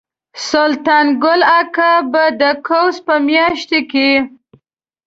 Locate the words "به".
2.11-2.23